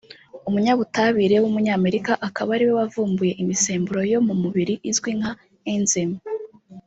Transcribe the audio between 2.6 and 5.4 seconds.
we wavumbuye imisemburo yo mu mubiri izwi nka